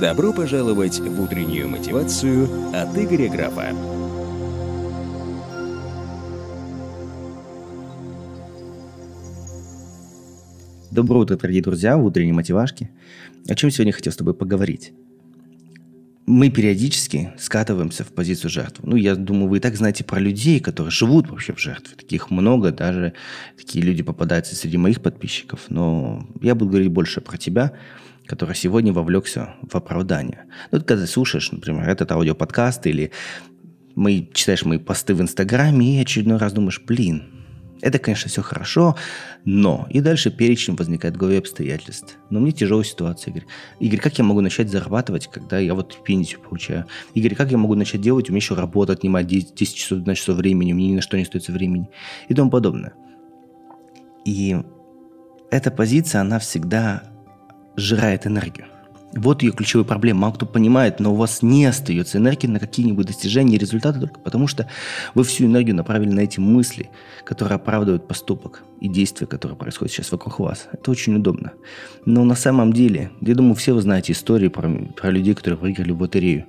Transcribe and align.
Добро 0.00 0.32
пожаловать 0.32 0.98
в 0.98 1.22
утреннюю 1.22 1.68
мотивацию 1.68 2.48
от 2.74 2.98
Игоря 2.98 3.28
Графа. 3.28 3.72
Доброе 10.90 11.20
утро, 11.20 11.36
дорогие 11.36 11.62
друзья, 11.62 11.96
в 11.96 12.04
утренней 12.04 12.32
мотивашке. 12.32 12.90
О 13.48 13.54
чем 13.54 13.70
сегодня 13.70 13.92
хотел 13.92 14.12
с 14.12 14.16
тобой 14.16 14.34
поговорить? 14.34 14.92
Мы 16.26 16.50
периодически 16.50 17.32
скатываемся 17.38 18.04
в 18.04 18.12
позицию 18.12 18.50
жертвы. 18.50 18.88
Ну, 18.90 18.96
я 18.96 19.16
думаю, 19.16 19.48
вы 19.48 19.56
и 19.56 19.60
так 19.60 19.74
знаете 19.76 20.04
про 20.04 20.20
людей, 20.20 20.60
которые 20.60 20.90
живут 20.90 21.30
вообще 21.30 21.52
в 21.52 21.58
жертве. 21.58 21.96
Таких 21.96 22.30
много, 22.30 22.72
даже 22.72 23.14
такие 23.56 23.84
люди 23.84 24.02
попадаются 24.02 24.54
среди 24.54 24.76
моих 24.76 25.00
подписчиков. 25.00 25.66
Но 25.68 26.28
я 26.40 26.54
буду 26.54 26.72
говорить 26.72 26.90
больше 26.90 27.20
про 27.20 27.38
тебя, 27.38 27.72
который 28.26 28.54
сегодня 28.54 28.92
вовлекся 28.92 29.54
в 29.62 29.74
оправдание. 29.74 30.44
Ну, 30.70 30.78
вот 30.78 30.86
когда 30.86 31.04
ты 31.04 31.10
слушаешь, 31.10 31.50
например, 31.52 31.88
этот 31.88 32.12
аудиоподкаст 32.12 32.86
или 32.86 33.12
мы, 33.94 34.30
читаешь 34.32 34.64
мои 34.64 34.78
посты 34.78 35.14
в 35.14 35.20
Инстаграме 35.20 35.98
и 35.98 36.00
очередной 36.00 36.38
раз 36.38 36.52
думаешь, 36.52 36.80
блин, 36.86 37.42
это, 37.82 37.98
конечно, 37.98 38.30
все 38.30 38.42
хорошо, 38.42 38.96
но... 39.44 39.88
И 39.90 40.00
дальше 40.00 40.30
перечень 40.30 40.76
возникает 40.76 41.16
в 41.16 41.18
голове 41.18 41.38
обстоятельств. 41.38 42.16
Но 42.30 42.38
мне 42.38 42.52
тяжелая 42.52 42.84
ситуация, 42.84 43.32
Игорь. 43.32 43.46
Игорь, 43.80 43.98
как 43.98 44.16
я 44.18 44.24
могу 44.24 44.40
начать 44.40 44.70
зарабатывать, 44.70 45.26
когда 45.26 45.58
я 45.58 45.74
вот 45.74 45.98
пенсию 46.04 46.40
получаю? 46.40 46.86
Игорь, 47.14 47.34
как 47.34 47.50
я 47.50 47.58
могу 47.58 47.74
начать 47.74 48.00
делать? 48.00 48.28
У 48.28 48.32
меня 48.32 48.38
еще 48.38 48.54
работа 48.54 48.92
отнимает 48.92 49.26
10, 49.26 49.56
10 49.56 49.74
часов, 49.74 49.98
12 49.98 50.20
часов 50.20 50.36
времени, 50.36 50.72
у 50.72 50.76
меня 50.76 50.90
ни 50.90 50.94
на 50.94 51.02
что 51.02 51.16
не 51.16 51.24
остается 51.24 51.50
времени. 51.50 51.90
И 52.28 52.34
тому 52.34 52.50
подобное. 52.50 52.94
И 54.24 54.56
эта 55.50 55.72
позиция, 55.72 56.20
она 56.20 56.38
всегда 56.38 57.11
сжирает 57.76 58.26
энергию. 58.26 58.66
Вот 59.14 59.42
ее 59.42 59.52
ключевая 59.52 59.84
проблема. 59.84 60.20
Мало 60.20 60.32
кто 60.32 60.46
понимает, 60.46 60.98
но 60.98 61.12
у 61.12 61.16
вас 61.16 61.42
не 61.42 61.66
остается 61.66 62.16
энергии 62.16 62.46
на 62.46 62.58
какие-нибудь 62.58 63.06
достижения 63.06 63.56
и 63.56 63.58
результаты 63.58 64.00
только 64.00 64.18
потому, 64.18 64.46
что 64.46 64.68
вы 65.14 65.24
всю 65.24 65.44
энергию 65.44 65.76
направили 65.76 66.10
на 66.10 66.20
эти 66.20 66.40
мысли, 66.40 66.88
которые 67.24 67.56
оправдывают 67.56 68.08
поступок 68.08 68.62
и 68.80 68.88
действия, 68.88 69.26
которые 69.26 69.58
происходят 69.58 69.92
сейчас 69.92 70.12
вокруг 70.12 70.38
вас. 70.38 70.68
Это 70.72 70.90
очень 70.90 71.14
удобно. 71.14 71.52
Но 72.06 72.24
на 72.24 72.34
самом 72.34 72.72
деле, 72.72 73.10
я 73.20 73.34
думаю, 73.34 73.54
все 73.54 73.74
вы 73.74 73.82
знаете 73.82 74.12
истории 74.12 74.48
про, 74.48 74.70
про 74.96 75.10
людей, 75.10 75.34
которые 75.34 75.58
выиграли 75.60 75.92
в 75.92 76.00
лотерею. 76.00 76.46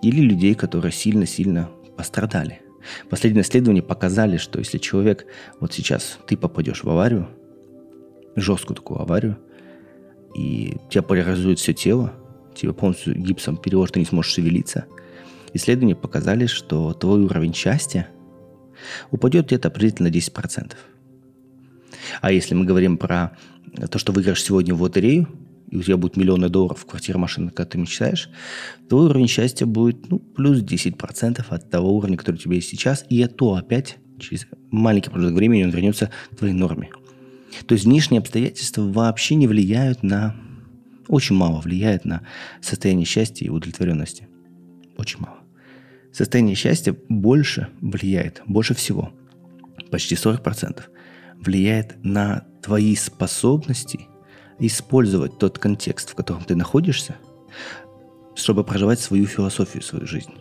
Или 0.00 0.22
людей, 0.22 0.54
которые 0.54 0.92
сильно-сильно 0.92 1.68
пострадали. 1.96 2.62
Последние 3.10 3.42
исследования 3.42 3.82
показали, 3.82 4.38
что 4.38 4.58
если 4.58 4.78
человек, 4.78 5.26
вот 5.60 5.74
сейчас 5.74 6.18
ты 6.26 6.36
попадешь 6.36 6.84
в 6.84 6.90
аварию, 6.90 7.28
жесткую 8.34 8.76
такую 8.76 9.00
аварию, 9.00 9.38
и 10.34 10.76
тебя 10.90 11.02
парализует 11.02 11.58
все 11.58 11.72
тело, 11.72 12.12
тебя 12.54 12.72
полностью 12.72 13.14
гипсом 13.14 13.56
переложит, 13.56 13.94
ты 13.94 14.00
не 14.00 14.06
сможешь 14.06 14.32
шевелиться. 14.32 14.86
Исследования 15.54 15.96
показали, 15.96 16.46
что 16.46 16.92
твой 16.94 17.22
уровень 17.22 17.54
счастья 17.54 18.08
упадет 19.10 19.46
где-то 19.46 19.70
приблизительно 19.70 20.08
10%. 20.08 20.72
А 22.20 22.32
если 22.32 22.54
мы 22.54 22.64
говорим 22.64 22.96
про 22.96 23.36
то, 23.90 23.98
что 23.98 24.12
выиграешь 24.12 24.42
сегодня 24.42 24.74
в 24.74 24.82
лотерею, 24.82 25.28
и 25.70 25.76
у 25.76 25.82
тебя 25.82 25.96
будет 25.96 26.16
миллионы 26.16 26.48
долларов, 26.50 26.84
квартира, 26.84 27.16
машина, 27.16 27.50
как 27.50 27.70
ты 27.70 27.78
мечтаешь, 27.78 28.28
твой 28.88 29.06
уровень 29.06 29.28
счастья 29.28 29.64
будет 29.64 30.10
ну, 30.10 30.18
плюс 30.18 30.62
10% 30.62 31.44
от 31.48 31.70
того 31.70 31.96
уровня, 31.96 32.18
который 32.18 32.36
у 32.36 32.38
тебя 32.38 32.56
есть 32.56 32.68
сейчас, 32.68 33.06
и 33.08 33.18
это 33.20 33.56
опять 33.56 33.96
через 34.18 34.46
маленький 34.70 35.10
промежуток 35.10 35.36
времени 35.36 35.64
он 35.64 35.70
вернется 35.70 36.10
к 36.30 36.36
твоей 36.36 36.52
норме. 36.52 36.90
То 37.66 37.74
есть 37.74 37.84
внешние 37.84 38.20
обстоятельства 38.20 38.82
вообще 38.82 39.34
не 39.34 39.46
влияют 39.46 40.02
на... 40.02 40.34
Очень 41.08 41.36
мало 41.36 41.60
влияет 41.60 42.04
на 42.04 42.22
состояние 42.60 43.06
счастья 43.06 43.44
и 43.44 43.50
удовлетворенности. 43.50 44.28
Очень 44.96 45.20
мало. 45.20 45.38
Состояние 46.12 46.54
счастья 46.54 46.96
больше 47.08 47.68
влияет, 47.80 48.42
больше 48.46 48.74
всего, 48.74 49.12
почти 49.90 50.14
40%, 50.14 50.82
влияет 51.36 52.02
на 52.04 52.46
твои 52.62 52.94
способности 52.94 54.00
использовать 54.58 55.38
тот 55.38 55.58
контекст, 55.58 56.10
в 56.10 56.14
котором 56.14 56.44
ты 56.44 56.54
находишься, 56.54 57.16
чтобы 58.34 58.64
проживать 58.64 59.00
свою 59.00 59.26
философию, 59.26 59.82
свою 59.82 60.06
жизнь. 60.06 60.32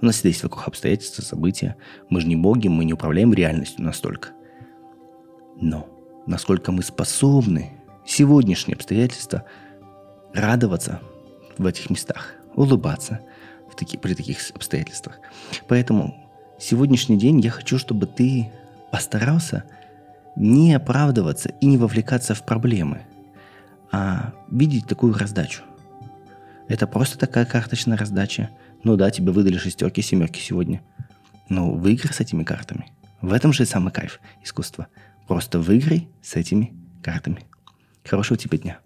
У 0.00 0.06
нас 0.06 0.16
всегда 0.16 0.28
есть 0.28 0.42
вокруг 0.42 0.66
обстоятельства, 0.66 1.22
события. 1.22 1.76
Мы 2.08 2.20
же 2.20 2.26
не 2.26 2.36
боги, 2.36 2.68
мы 2.68 2.84
не 2.84 2.92
управляем 2.92 3.32
реальностью 3.32 3.84
настолько. 3.84 4.30
Но 5.60 5.99
насколько 6.26 6.72
мы 6.72 6.82
способны 6.82 7.72
сегодняшние 8.04 8.76
обстоятельства 8.76 9.44
радоваться 10.34 11.00
в 11.58 11.66
этих 11.66 11.90
местах, 11.90 12.34
улыбаться 12.54 13.20
в 13.70 13.76
таки, 13.76 13.96
при 13.96 14.14
таких 14.14 14.38
обстоятельствах. 14.54 15.18
Поэтому 15.68 16.16
сегодняшний 16.58 17.18
день 17.18 17.40
я 17.40 17.50
хочу, 17.50 17.78
чтобы 17.78 18.06
ты 18.06 18.50
постарался 18.90 19.64
не 20.36 20.74
оправдываться 20.74 21.50
и 21.60 21.66
не 21.66 21.76
вовлекаться 21.76 22.34
в 22.34 22.44
проблемы, 22.44 23.02
а 23.92 24.32
видеть 24.50 24.86
такую 24.86 25.14
раздачу. 25.14 25.62
Это 26.68 26.86
просто 26.86 27.18
такая 27.18 27.44
карточная 27.44 27.96
раздача. 27.96 28.50
Ну 28.84 28.96
да, 28.96 29.10
тебе 29.10 29.32
выдали 29.32 29.58
шестерки, 29.58 30.02
семерки 30.02 30.38
сегодня. 30.38 30.82
Но 31.48 31.72
выиграй 31.72 32.14
с 32.14 32.20
этими 32.20 32.44
картами. 32.44 32.86
В 33.20 33.32
этом 33.32 33.52
же 33.52 33.66
самый 33.66 33.92
кайф 33.92 34.20
искусства– 34.42 34.86
Просто 35.30 35.60
выиграй 35.60 36.08
с 36.22 36.34
этими 36.34 36.74
картами. 37.04 37.46
Хорошего 38.04 38.36
тебе 38.36 38.58
дня. 38.58 38.80